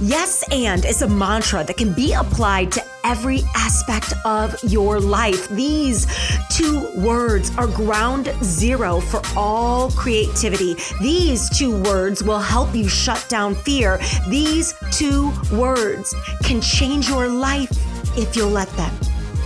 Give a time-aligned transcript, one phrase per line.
[0.00, 5.48] Yes, and is a mantra that can be applied to every aspect of your life.
[5.48, 6.06] These
[6.50, 10.76] two words are ground zero for all creativity.
[11.00, 13.98] These two words will help you shut down fear.
[14.28, 17.72] These two words can change your life
[18.16, 18.94] if you'll let them.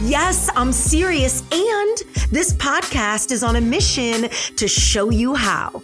[0.03, 1.41] Yes, I'm serious.
[1.50, 1.98] And
[2.30, 5.82] this podcast is on a mission to show you how.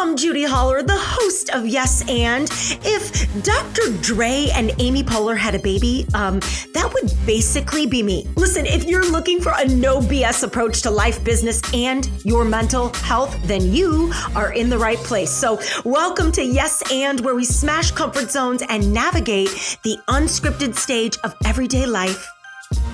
[0.00, 2.48] I'm Judi Holler, the host of Yes and.
[2.84, 3.90] If Dr.
[4.00, 6.38] Dre and Amy Poehler had a baby, um,
[6.72, 8.24] that would basically be me.
[8.36, 12.90] Listen, if you're looking for a no BS approach to life, business, and your mental
[12.94, 15.32] health, then you are in the right place.
[15.32, 21.18] So, welcome to Yes and, where we smash comfort zones and navigate the unscripted stage
[21.24, 22.24] of everyday life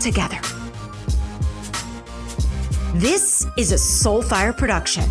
[0.01, 0.41] together.
[2.95, 5.05] This is a Soulfire production.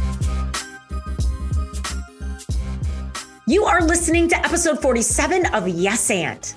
[3.45, 6.55] You are listening to episode 47 of Yes and.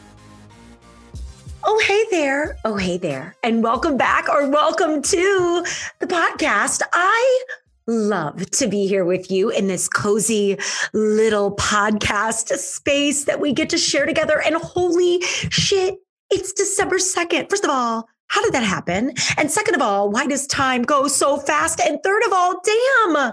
[1.65, 2.57] Oh, hey there.
[2.65, 3.35] Oh, hey there.
[3.43, 5.67] And welcome back or welcome to
[5.99, 6.83] the podcast.
[6.93, 7.45] I
[7.89, 10.59] love to be here with you in this cozy
[10.93, 14.41] little podcast space that we get to share together.
[14.41, 15.97] And holy shit,
[16.31, 17.51] it's December 2nd.
[17.51, 19.13] First of all, how did that happen?
[19.37, 21.81] And second of all, why does time go so fast?
[21.81, 23.33] And third of all, damn,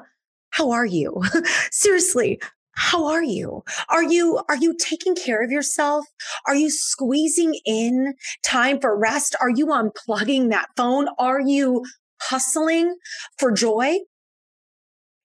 [0.50, 1.22] how are you?
[1.72, 2.40] Seriously,
[2.76, 3.64] how are you?
[3.90, 6.06] Are you, are you taking care of yourself?
[6.48, 9.36] Are you squeezing in time for rest?
[9.40, 11.08] Are you unplugging that phone?
[11.18, 11.86] Are you
[12.20, 12.96] hustling
[13.38, 13.98] for joy?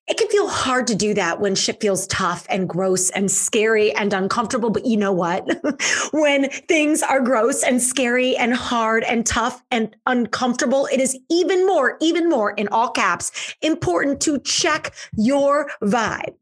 [0.08, 3.92] It can feel hard to do that when shit feels tough and gross and scary
[3.92, 4.70] and uncomfortable.
[4.70, 5.46] But you know what?
[6.12, 11.66] when things are gross and scary and hard and tough and uncomfortable, it is even
[11.66, 16.34] more, even more in all caps important to check your vibe.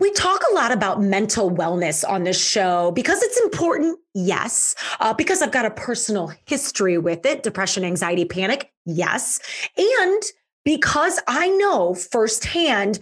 [0.00, 3.98] We talk a lot about mental wellness on this show because it's important.
[4.14, 4.76] Yes.
[5.00, 8.70] Uh, because I've got a personal history with it depression, anxiety, panic.
[8.86, 9.40] Yes.
[9.76, 10.22] And
[10.64, 13.00] because I know firsthand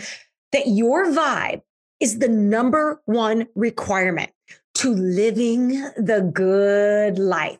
[0.52, 1.60] that your vibe
[2.00, 4.30] is the number one requirement
[4.76, 7.58] to living the good life.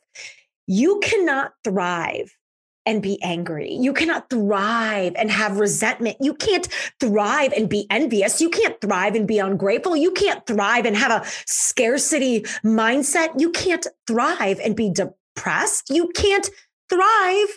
[0.67, 2.35] You cannot thrive
[2.87, 3.73] and be angry.
[3.73, 6.17] You cannot thrive and have resentment.
[6.21, 6.69] You can't
[7.01, 8.41] thrive and be envious.
[8.41, 9.97] You can't thrive and be ungrateful.
[9.97, 13.39] You can't thrive and have a scarcity mindset.
[13.39, 15.91] You can't thrive and be depressed.
[15.91, 16.49] You can't
[16.89, 17.49] thrive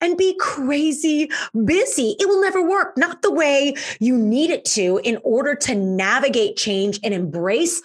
[0.00, 1.30] and be crazy
[1.64, 2.16] busy.
[2.20, 6.56] It will never work, not the way you need it to in order to navigate
[6.56, 7.82] change and embrace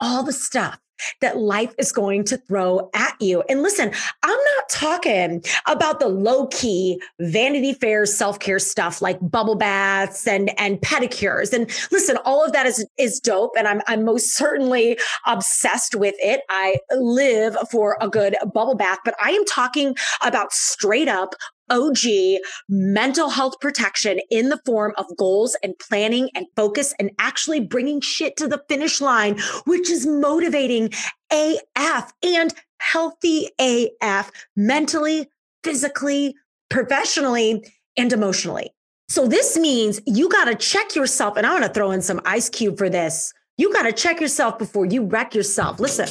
[0.00, 0.78] all the stuff
[1.20, 3.42] that life is going to throw at you.
[3.48, 3.90] And listen,
[4.22, 10.26] I'm not talking about the low key Vanity Fair self care stuff like bubble baths
[10.26, 11.52] and, and pedicures.
[11.52, 13.52] And listen, all of that is, is dope.
[13.56, 16.42] And I'm, I'm most certainly obsessed with it.
[16.48, 21.34] I live for a good bubble bath, but I am talking about straight up
[21.70, 27.60] OG mental health protection in the form of goals and planning and focus and actually
[27.60, 30.90] bringing shit to the finish line, which is motivating
[31.32, 35.28] AF and healthy AF mentally,
[35.64, 36.34] physically,
[36.68, 37.64] professionally,
[37.96, 38.70] and emotionally.
[39.08, 41.36] So this means you got to check yourself.
[41.36, 43.32] And I want to throw in some Ice Cube for this.
[43.56, 45.80] You got to check yourself before you wreck yourself.
[45.80, 46.08] Listen.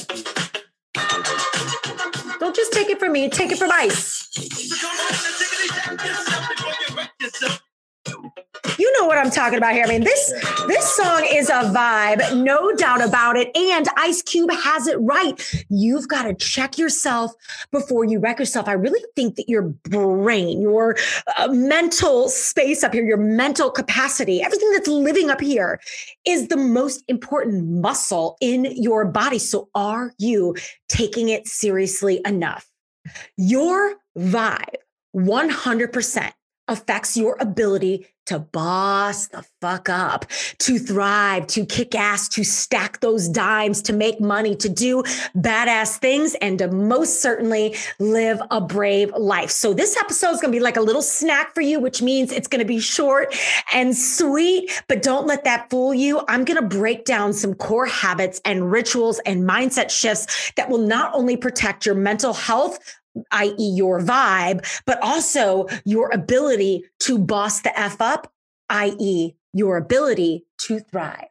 [2.38, 4.26] Don't just take it from me, take it from ice.
[8.78, 9.84] You know what I'm talking about here.
[9.84, 10.32] I mean, this
[10.66, 13.56] this song is a vibe, no doubt about it.
[13.56, 15.64] And Ice Cube has it right.
[15.68, 17.32] You've got to check yourself
[17.72, 18.68] before you wreck yourself.
[18.68, 20.96] I really think that your brain, your
[21.38, 25.80] uh, mental space up here, your mental capacity, everything that's living up here
[26.26, 29.38] is the most important muscle in your body.
[29.38, 30.54] So are you
[30.88, 32.66] taking it seriously enough?
[33.36, 34.76] Your vibe
[35.16, 36.32] 100%
[36.68, 40.26] affects your ability to boss the fuck up,
[40.58, 45.04] to thrive, to kick ass, to stack those dimes, to make money, to do
[45.36, 49.50] badass things, and to most certainly live a brave life.
[49.50, 52.32] So, this episode is going to be like a little snack for you, which means
[52.32, 53.34] it's going to be short
[53.72, 56.20] and sweet, but don't let that fool you.
[56.28, 60.78] I'm going to break down some core habits and rituals and mindset shifts that will
[60.84, 62.80] not only protect your mental health,
[63.30, 68.32] i.e., your vibe, but also your ability to boss the F up,
[68.70, 71.28] i.e., your ability to thrive.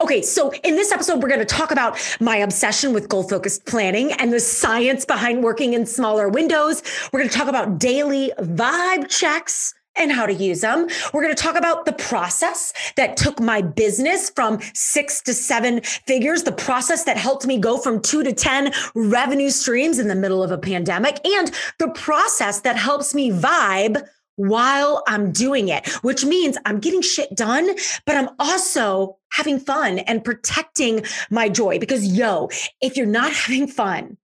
[0.00, 3.64] Okay, so in this episode, we're going to talk about my obsession with goal focused
[3.66, 6.82] planning and the science behind working in smaller windows.
[7.12, 10.88] We're going to talk about daily vibe checks and how to use them.
[11.12, 15.80] We're going to talk about the process that took my business from six to seven
[15.82, 20.14] figures, the process that helped me go from two to 10 revenue streams in the
[20.14, 24.06] middle of a pandemic, and the process that helps me vibe
[24.36, 27.70] while I'm doing it, which means I'm getting shit done,
[28.04, 32.50] but I'm also having fun and protecting my joy because yo,
[32.80, 34.16] if you're not having fun,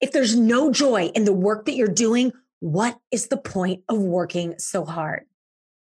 [0.00, 2.32] if there's no joy in the work that you're doing,
[2.64, 5.26] what is the point of working so hard?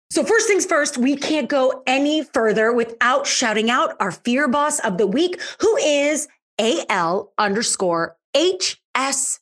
[0.10, 4.80] So, first things first, we can't go any further without shouting out our fear boss
[4.80, 9.38] of the week, who is AL underscore HSUR.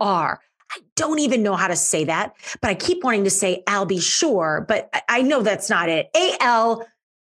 [0.00, 3.84] I don't even know how to say that, but I keep wanting to say I'll
[3.84, 6.08] be sure, but I know that's not it.
[6.16, 6.86] A L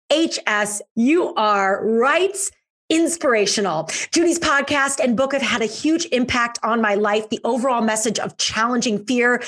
[0.10, 2.52] H S U R writes
[2.90, 3.90] inspirational.
[4.12, 7.30] Judi's podcast and book have had a huge impact on my life.
[7.30, 9.42] The overall message of challenging fear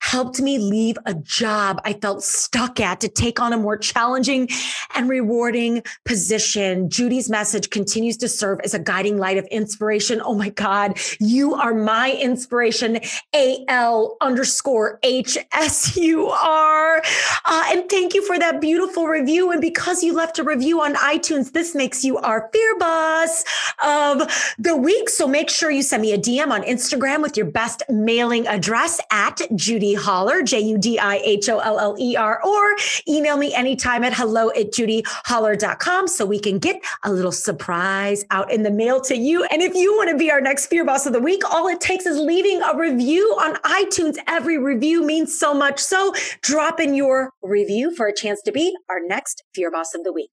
[0.00, 4.48] helped me leave a job I felt stuck at to take on a more challenging
[4.94, 6.88] and rewarding position.
[6.88, 10.20] Judi's message continues to serve as a guiding light of inspiration.
[10.24, 13.00] Oh my God, you are my inspiration.
[13.34, 17.02] A L underscore H S U R.
[17.44, 19.50] Uh, and thank you for that beautiful review.
[19.50, 23.44] And because you left a review on iTunes, this makes you our fear boss
[23.84, 25.08] of the week.
[25.08, 29.00] So make sure you send me a DM on Instagram with your best mailing address
[29.10, 32.76] at Judy Holler, J U D I H O L L E R, or
[33.08, 38.52] email me anytime at hello at judiholler.com so we can get a little surprise out
[38.52, 39.44] in the mail to you.
[39.44, 41.80] And if you want to be our next Fear Boss of the Week, all it
[41.80, 44.16] takes is leaving a review on iTunes.
[44.26, 45.80] Every review means so much.
[45.80, 46.12] So
[46.42, 50.12] drop in your review for a chance to be our next Fear Boss of the
[50.12, 50.30] Week.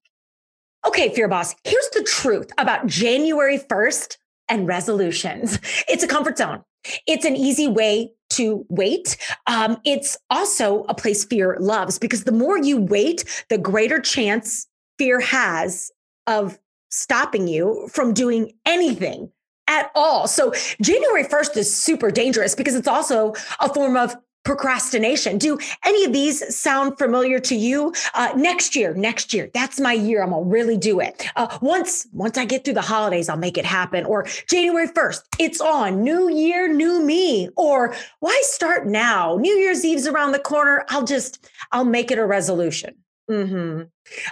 [0.86, 4.18] Okay, Fear Boss, here's the truth about January 1st
[4.48, 5.58] and resolutions.
[5.88, 6.62] It's a comfort zone.
[7.06, 9.16] It's an easy way to wait.
[9.46, 14.66] Um, it's also a place fear loves because the more you wait, the greater chance
[14.98, 15.90] fear has
[16.26, 16.58] of
[16.90, 19.30] stopping you from doing anything
[19.68, 20.28] at all.
[20.28, 24.16] So January 1st is super dangerous because it's also a form of
[24.46, 25.38] procrastination.
[25.38, 27.92] Do any of these sound familiar to you?
[28.14, 30.22] Uh, next year, next year, that's my year.
[30.22, 31.28] I'm gonna really do it.
[31.34, 34.04] Uh, once, once I get through the holidays, I'll make it happen.
[34.04, 36.04] Or January 1st, it's on.
[36.04, 37.48] New year, new me.
[37.56, 39.36] Or why start now?
[39.36, 40.86] New Year's Eve's around the corner.
[40.90, 42.94] I'll just, I'll make it a resolution.
[43.28, 43.82] Mm-hmm.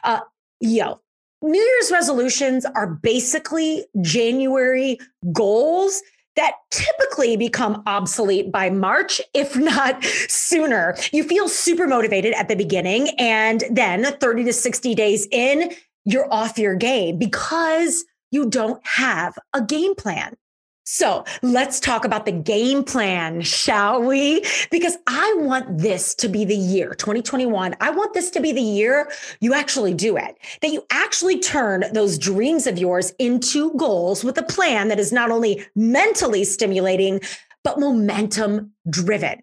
[0.04, 0.20] Uh,
[0.60, 1.00] yo,
[1.42, 4.96] New Year's resolutions are basically January
[5.32, 6.00] goals
[6.36, 10.96] that typically become obsolete by March, if not sooner.
[11.12, 15.72] You feel super motivated at the beginning, and then 30 to 60 days in,
[16.04, 20.36] you're off your game because you don't have a game plan.
[20.84, 24.44] So let's talk about the game plan, shall we?
[24.70, 27.74] Because I want this to be the year 2021.
[27.80, 29.10] I want this to be the year
[29.40, 34.36] you actually do it, that you actually turn those dreams of yours into goals with
[34.36, 37.20] a plan that is not only mentally stimulating,
[37.62, 39.42] but momentum driven.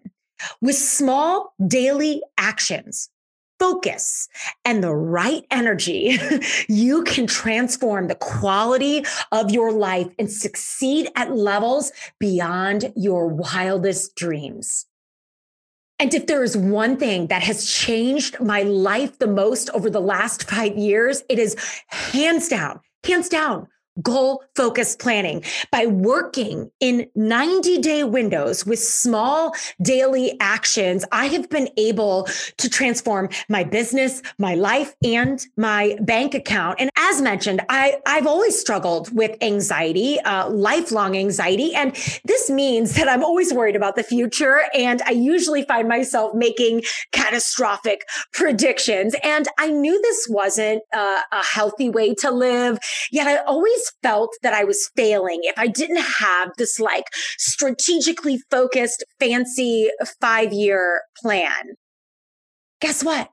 [0.60, 3.10] With small daily actions,
[3.62, 4.28] focus
[4.64, 6.18] and the right energy,
[6.68, 14.16] you can transform the quality of your life and succeed at levels beyond your wildest
[14.16, 14.86] dreams.
[16.00, 20.00] And if there is one thing that has changed my life the most over the
[20.00, 21.54] last five years, it is
[21.86, 23.68] hands down, hands down,
[24.00, 31.04] goal focused planning by working in 90 day windows with small daily actions.
[31.12, 36.80] I have been able to transform my business, my life, and my bank account.
[36.80, 41.74] And as mentioned, I, I've always struggled with anxiety, uh, lifelong anxiety.
[41.74, 44.60] And this means that I'm always worried about the future.
[44.74, 49.14] And I usually find myself making catastrophic predictions.
[49.22, 52.78] And I knew this wasn't uh, a healthy way to live.
[53.10, 57.04] Yet I always always felt that I was failing if I didn't have this like
[57.38, 61.76] strategically focused, fancy five year plan.
[62.80, 63.30] Guess what?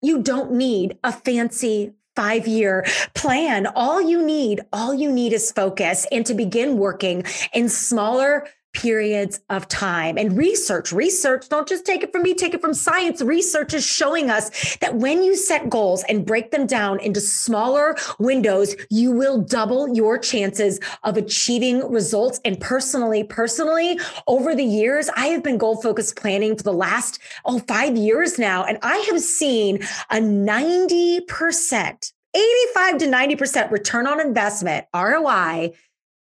[0.00, 3.66] You don't need a fancy five year plan.
[3.74, 9.40] All you need, all you need is focus and to begin working in smaller periods
[9.50, 10.16] of time.
[10.16, 13.20] And research, research, don't just take it from me, take it from science.
[13.20, 17.96] Research is showing us that when you set goals and break them down into smaller
[18.18, 22.40] windows, you will double your chances of achieving results.
[22.44, 27.18] And personally, personally, over the years, I have been goal focused planning for the last,
[27.44, 28.64] oh, five years now.
[28.64, 35.72] And I have seen a 90%, 85 to 90% return on investment, ROI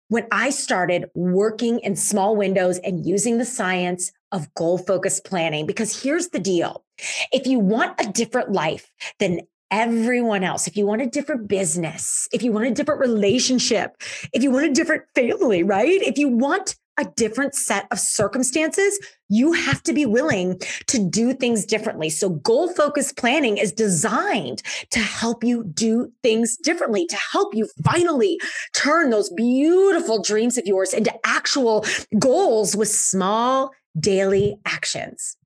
[0.08, 5.66] when I started working in small windows and using the science of goal focused planning.
[5.66, 6.84] Because here's the deal
[7.32, 12.28] If you want a different life than everyone else, if you want a different business,
[12.32, 13.96] if you want a different relationship,
[14.32, 16.02] if you want a different family, right?
[16.02, 21.32] If you want a different set of circumstances, you have to be willing to do
[21.32, 22.10] things differently.
[22.10, 27.68] So goal focused planning is designed to help you do things differently, to help you
[27.84, 28.38] finally
[28.74, 31.84] turn those beautiful dreams of yours into actual
[32.18, 35.37] goals with small daily actions.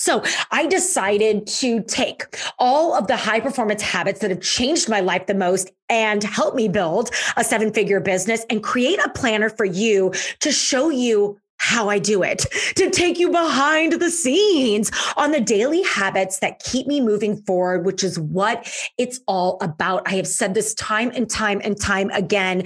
[0.00, 2.24] So I decided to take
[2.58, 6.54] all of the high performance habits that have changed my life the most and help
[6.54, 11.38] me build a seven figure business and create a planner for you to show you
[11.58, 16.60] how I do it, to take you behind the scenes on the daily habits that
[16.60, 20.04] keep me moving forward, which is what it's all about.
[20.06, 22.62] I have said this time and time and time again.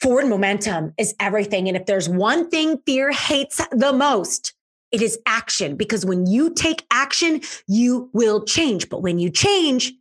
[0.00, 1.66] Forward momentum is everything.
[1.66, 4.52] And if there's one thing fear hates the most,
[4.92, 8.88] it is action because when you take action, you will change.
[8.88, 9.92] But when you change,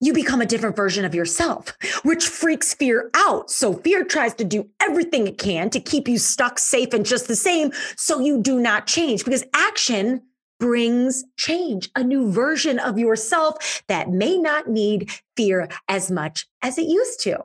[0.00, 3.50] you become a different version of yourself, which freaks fear out.
[3.50, 7.28] So fear tries to do everything it can to keep you stuck, safe, and just
[7.28, 7.72] the same.
[7.96, 10.22] So you do not change because action
[10.58, 16.78] brings change, a new version of yourself that may not need fear as much as
[16.78, 17.44] it used to.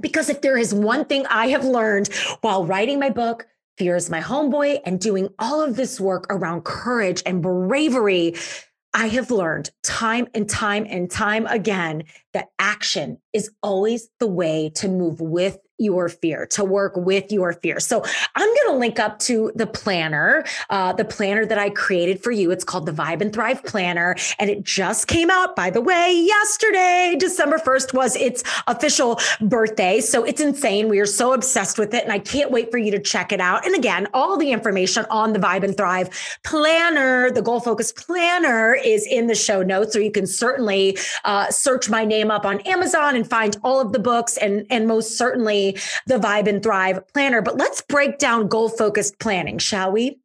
[0.00, 3.46] Because if there is one thing I have learned while writing my book,
[3.78, 8.34] Fear is my homeboy, and doing all of this work around courage and bravery,
[8.94, 14.70] I have learned time and time and time again that action is always the way
[14.76, 17.80] to move with your fear, to work with your fear.
[17.80, 18.04] So
[18.36, 22.30] I'm going to link up to the planner, uh, the planner that I created for
[22.30, 22.50] you.
[22.50, 24.14] It's called the Vibe and Thrive Planner.
[24.38, 27.16] And it just came out, by the way, yesterday.
[27.18, 30.00] December 1st was its official birthday.
[30.00, 30.88] So it's insane.
[30.88, 32.04] We are so obsessed with it.
[32.04, 33.66] And I can't wait for you to check it out.
[33.66, 36.10] And again, all the information on the Vibe and Thrive
[36.44, 39.92] Planner, the Goal Focus Planner is in the show notes.
[39.92, 43.92] So you can certainly uh, search my name up on Amazon and find all of
[43.92, 47.42] the books and, and most certainly the Vibe and Thrive planner.
[47.42, 50.18] But let's break down goal focused planning, shall we?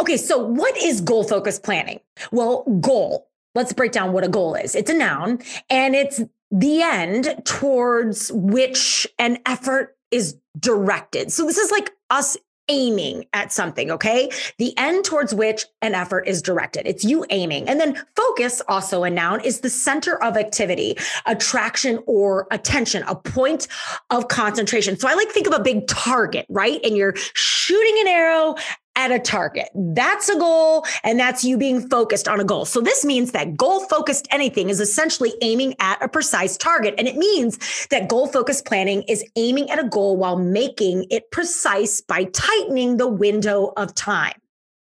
[0.00, 2.00] Okay, so what is goal focused planning?
[2.32, 3.28] Well, goal.
[3.54, 4.74] Let's break down what a goal is.
[4.74, 11.32] It's a noun and it's the end towards which an effort is directed.
[11.32, 12.36] So this is like us
[12.70, 14.30] aiming at something, okay?
[14.58, 16.86] The end towards which an effort is directed.
[16.86, 17.68] It's you aiming.
[17.68, 20.96] And then focus, also a noun, is the center of activity,
[21.26, 23.68] attraction or attention, a point
[24.10, 24.98] of concentration.
[24.98, 26.80] So I like think of a big target, right?
[26.84, 28.54] And you're shooting an arrow
[29.00, 29.68] at a target.
[29.74, 32.64] That's a goal, and that's you being focused on a goal.
[32.66, 36.94] So, this means that goal focused anything is essentially aiming at a precise target.
[36.98, 41.30] And it means that goal focused planning is aiming at a goal while making it
[41.30, 44.39] precise by tightening the window of time.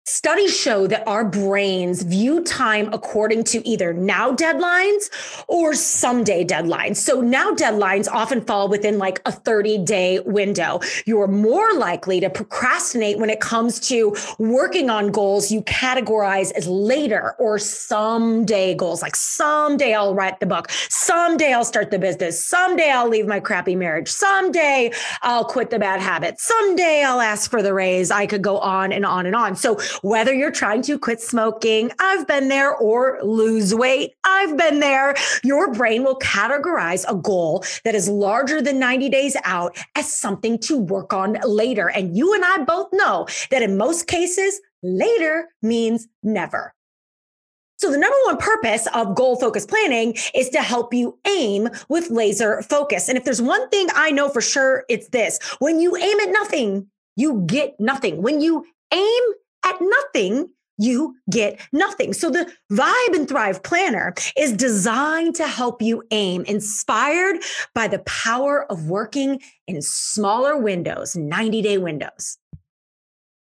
[0.08, 5.10] Studies show that our brains view time according to either now deadlines
[5.48, 6.98] or someday deadlines.
[6.98, 10.78] So now deadlines often fall within like a 30 day window.
[11.06, 16.68] You're more likely to procrastinate when it comes to working on goals you categorize as
[16.68, 19.02] later or someday goals.
[19.02, 20.70] Like someday I'll write the book.
[20.70, 22.46] Someday I'll start the business.
[22.48, 24.08] Someday I'll leave my crappy marriage.
[24.08, 28.12] Someday I'll quit the bad habit, Someday I'll ask for the raise.
[28.12, 29.56] I could go on and on and on.
[29.56, 34.80] So whether you're trying to quit smoking, I've been there, or lose weight, I've been
[34.80, 40.12] there, your brain will categorize a goal that is larger than 90 days out as
[40.12, 41.88] something to work on later.
[41.88, 46.74] And you and I both know that in most cases, later means never.
[47.78, 52.10] So the number one purpose of goal focused planning is to help you aim with
[52.10, 53.08] laser focus.
[53.08, 55.38] And if there's one thing I know for sure, it's this.
[55.58, 56.86] When you aim at nothing,
[57.16, 58.22] you get nothing.
[58.22, 59.22] When you aim
[59.66, 62.12] at nothing, you get nothing.
[62.12, 67.36] So the Vibe and Thrive Planner is designed to help you aim, inspired
[67.74, 72.38] by the power of working in smaller windows, 90 day windows.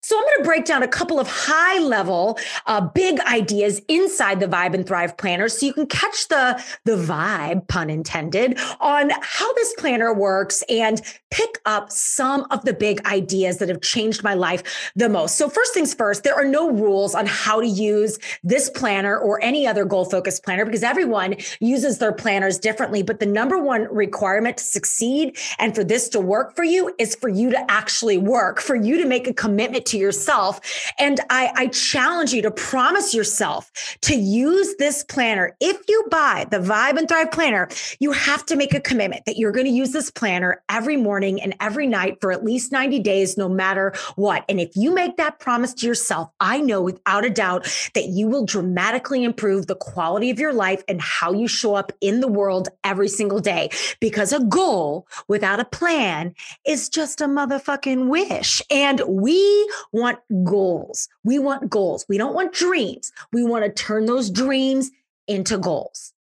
[0.04, 4.42] So I'm going to break down a couple of high level, uh, big ideas inside
[4.42, 9.12] the Vibe and Thrive planner so you can catch the, the vibe, pun intended, on
[9.22, 14.24] how this planner works and pick up some of the big ideas that have changed
[14.24, 15.38] my life the most.
[15.38, 19.42] So first things first, there are no rules on how to use this planner or
[19.42, 23.04] any other goal focused planner because everyone uses their planners differently.
[23.04, 27.16] But the number one requirement to succeed and for this to work for you is
[27.16, 30.60] for you to actually work, for you to make a commitment yourself.
[31.00, 33.72] And I, I challenge you to promise yourself
[34.02, 35.56] to use this planner.
[35.60, 37.70] If you buy the Vibe and Thrive planner,
[38.00, 41.42] you have to make a commitment that you're going to use this planner every morning
[41.42, 44.46] and every night for at least 90 days, no matter what.
[44.50, 48.28] And if you make that promise to yourself, I know without a doubt that you
[48.28, 52.28] will dramatically improve the quality of your life and how you show up in the
[52.28, 53.70] world every single day.
[54.00, 56.34] Because a goal without a plan
[56.66, 58.62] is just a motherfucking wish.
[58.70, 61.08] And we want goals.
[61.24, 62.06] We want goals.
[62.08, 63.12] We don't want dreams.
[63.32, 64.92] We want to turn those dreams
[65.28, 66.14] into goals.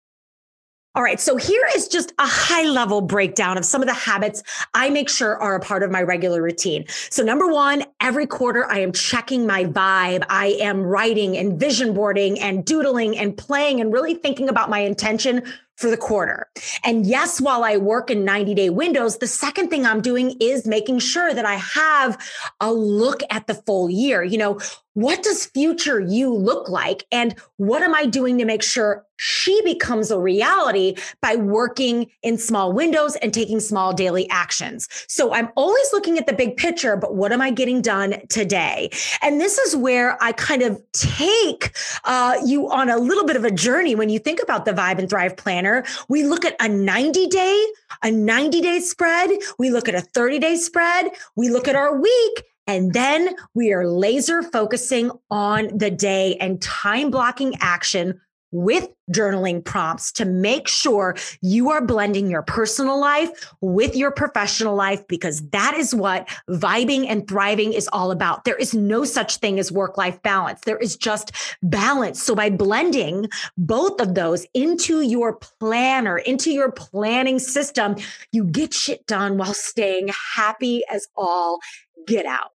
[0.93, 1.21] All right.
[1.21, 5.07] So here is just a high level breakdown of some of the habits I make
[5.07, 6.83] sure are a part of my regular routine.
[7.09, 10.25] So number one, every quarter I am checking my vibe.
[10.27, 14.79] I am writing and vision boarding and doodling and playing and really thinking about my
[14.79, 15.43] intention
[15.81, 16.47] for the quarter.
[16.83, 20.67] And yes, while I work in 90 day windows, the second thing I'm doing is
[20.67, 22.17] making sure that I have
[22.59, 24.23] a look at the full year.
[24.23, 24.59] You know,
[24.93, 27.05] what does future you look like?
[27.11, 32.37] And what am I doing to make sure she becomes a reality by working in
[32.37, 34.89] small windows and taking small daily actions?
[35.07, 38.89] So I'm always looking at the big picture, but what am I getting done today?
[39.21, 41.71] And this is where I kind of take
[42.03, 44.99] uh, you on a little bit of a journey when you think about the Vibe
[44.99, 45.70] and Thrive Planner.
[46.09, 47.65] We look at a 90 day,
[48.03, 49.31] a 90 day spread.
[49.57, 51.11] We look at a 30 day spread.
[51.35, 56.61] We look at our week and then we are laser focusing on the day and
[56.61, 63.53] time blocking action with journaling prompts to make sure you are blending your personal life
[63.61, 68.45] with your professional life because that is what vibing and thriving is all about.
[68.45, 70.61] There is no such thing as work life balance.
[70.61, 71.31] There is just
[71.61, 72.21] balance.
[72.21, 73.27] So by blending
[73.57, 77.95] both of those into your planner, into your planning system,
[78.31, 81.59] you get shit done while staying happy as all
[82.07, 82.51] get out.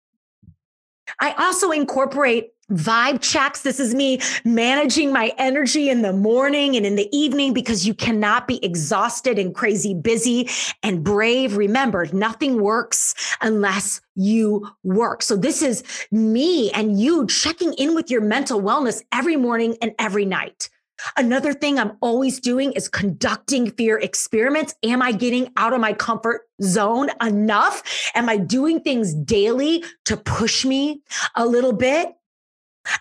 [1.20, 3.62] I also incorporate vibe checks.
[3.62, 7.94] This is me managing my energy in the morning and in the evening because you
[7.94, 10.48] cannot be exhausted and crazy busy
[10.82, 11.56] and brave.
[11.56, 15.22] Remember, nothing works unless you work.
[15.22, 19.92] So this is me and you checking in with your mental wellness every morning and
[19.98, 20.68] every night.
[21.16, 24.74] Another thing I'm always doing is conducting fear experiments.
[24.82, 27.82] Am I getting out of my comfort zone enough?
[28.14, 31.02] Am I doing things daily to push me
[31.34, 32.14] a little bit?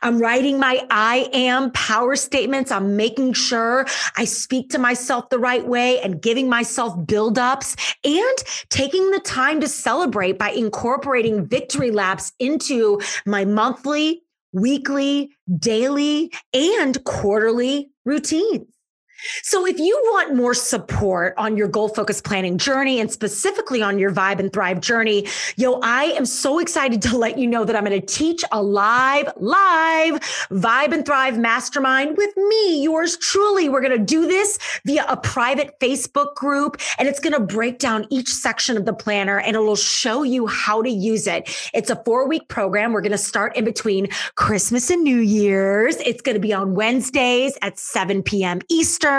[0.02, 2.72] I'm writing my I am power statements.
[2.72, 3.86] I'm making sure
[4.18, 8.38] I speak to myself the right way and giving myself buildups and
[8.70, 17.04] taking the time to celebrate by incorporating victory laps into my monthly weekly, daily, and
[17.04, 18.75] quarterly routines.
[19.44, 24.00] So if you want more support on your goal focused planning journey and specifically on
[24.00, 27.76] your vibe and thrive journey, yo, I am so excited to let you know that
[27.76, 30.20] I'm going to teach a live, live
[30.52, 33.70] vibe and thrive mastermind with me, yours truly.
[33.70, 37.80] We're going to do this via a private Facebook group and it's going to break
[37.80, 41.50] down each section of the planner and it'll show you how to use it.
[41.74, 42.94] It's a four week program.
[42.94, 45.98] We're going to start in between Christmas and New Year's.
[45.98, 48.60] It's going to be on Wednesdays at 7 p.m.
[48.70, 49.15] Eastern.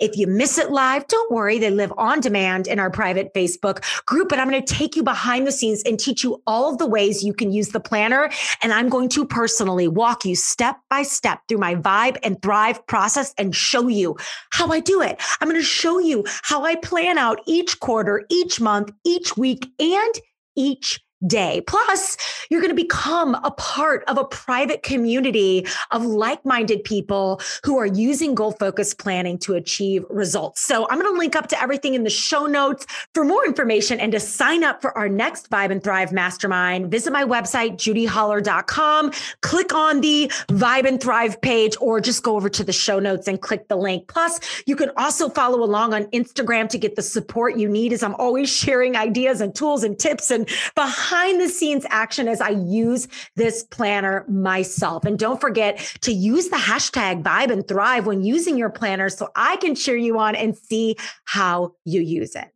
[0.00, 1.58] If you miss it live, don't worry.
[1.58, 5.02] They live on demand in our private Facebook group, but I'm going to take you
[5.02, 8.30] behind the scenes and teach you all of the ways you can use the planner.
[8.62, 12.86] And I'm going to personally walk you step by step through my vibe and thrive
[12.86, 14.16] process and show you
[14.50, 15.20] how I do it.
[15.40, 19.70] I'm going to show you how I plan out each quarter, each month, each week,
[19.78, 20.14] and
[20.56, 21.62] each day.
[21.66, 22.16] Plus,
[22.50, 27.78] you're going to become a part of a private community of like minded people who
[27.78, 30.60] are using goal focused planning to achieve results.
[30.60, 33.98] So, I'm going to link up to everything in the show notes for more information
[34.00, 36.90] and to sign up for our next Vibe and Thrive Mastermind.
[36.90, 42.48] Visit my website, judiholler.com, click on the Vibe and Thrive page, or just go over
[42.48, 44.06] to the show notes and click the link.
[44.08, 48.02] Plus, you can also follow along on Instagram to get the support you need as
[48.02, 52.38] I'm always sharing ideas and tools and tips and behind behind the scenes action as
[52.38, 55.06] I use this planner myself.
[55.06, 59.30] And don't forget to use the hashtag vibe and thrive when using your planner so
[59.34, 62.48] I can cheer you on and see how you use it.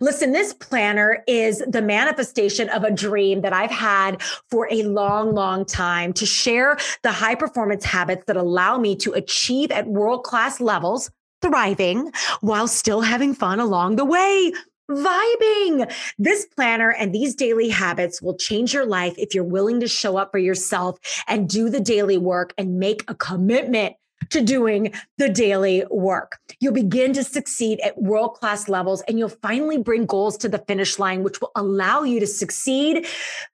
[0.00, 5.34] Listen, this planner is the manifestation of a dream that I've had for a long,
[5.34, 10.24] long time to share the high performance habits that allow me to achieve at world
[10.24, 11.10] class levels,
[11.42, 14.52] thriving while still having fun along the way
[14.90, 15.92] vibing.
[16.18, 20.16] This planner and these daily habits will change your life if you're willing to show
[20.16, 20.98] up for yourself
[21.28, 23.94] and do the daily work and make a commitment
[24.28, 26.38] to doing the daily work.
[26.60, 30.58] You'll begin to succeed at world class levels and you'll finally bring goals to the
[30.58, 33.06] finish line, which will allow you to succeed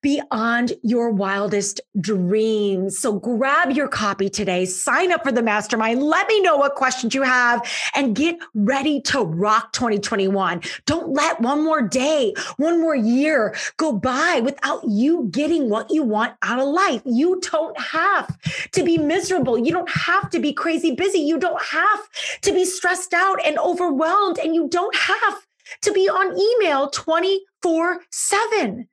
[0.03, 2.99] beyond your wildest dreams.
[2.99, 6.03] So grab your copy today, sign up for the mastermind.
[6.03, 10.63] Let me know what questions you have and get ready to rock 2021.
[10.85, 16.03] Don't let one more day, one more year go by without you getting what you
[16.03, 17.03] want out of life.
[17.05, 18.37] You don't have
[18.73, 19.59] to be miserable.
[19.59, 21.19] You don't have to be crazy busy.
[21.19, 22.01] You don't have
[22.42, 24.38] to be stressed out and overwhelmed.
[24.38, 25.47] And you don't have
[25.83, 28.88] to be on email 24 7.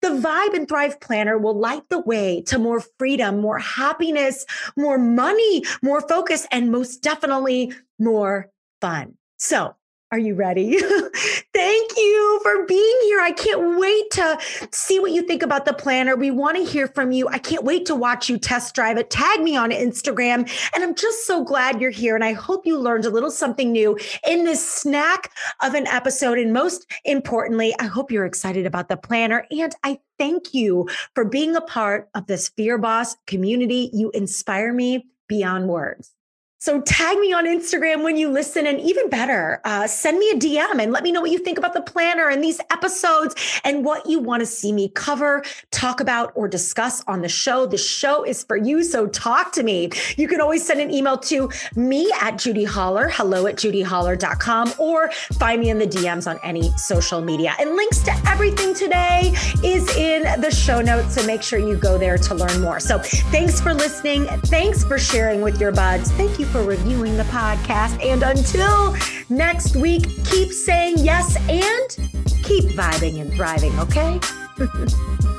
[0.00, 4.96] The Vibe and Thrive Planner will light the way to more freedom, more happiness, more
[4.96, 8.50] money, more focus, and most definitely more
[8.80, 9.14] fun.
[9.38, 9.74] So
[10.10, 10.78] are you ready?
[11.54, 13.20] Thank you for being here.
[13.20, 14.38] I can't wait to
[14.72, 16.16] see what you think about the planner.
[16.16, 17.28] We want to hear from you.
[17.28, 19.10] I can't wait to watch you test drive it.
[19.10, 20.50] Tag me on Instagram.
[20.74, 22.14] And I'm just so glad you're here.
[22.14, 25.30] And I hope you learned a little something new in this snack
[25.62, 26.38] of an episode.
[26.38, 29.46] And most importantly, I hope you're excited about the planner.
[29.50, 33.90] And I thank you for being a part of this Fear Boss community.
[33.92, 36.17] You inspire me beyond words.
[36.60, 40.34] So tag me on Instagram when you listen, and even better, uh, send me a
[40.34, 43.84] DM and let me know what you think about the planner and these episodes and
[43.84, 47.64] what you want to see me cover, talk about, or discuss on the show.
[47.64, 49.90] The show is for you, so talk to me.
[50.16, 55.12] You can always send an email to me at Judi Holler, hello at judiholler.com, or
[55.34, 57.54] find me in the DMs on any social media.
[57.60, 61.98] And links to everything today is in the show notes, so make sure you go
[61.98, 62.80] there to learn more.
[62.80, 64.24] So thanks for listening.
[64.46, 66.10] Thanks for sharing with your buds.
[66.12, 68.04] Thank you for reviewing the podcast.
[68.04, 68.96] And until
[69.28, 74.18] next week, keep saying yes and keep vibing and thriving, okay?